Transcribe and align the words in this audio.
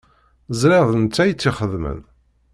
Ẓriɣ 0.59 0.83
d 0.93 0.95
netta 0.97 1.23
i 1.27 1.33
tt-ixedmen. 1.33 1.99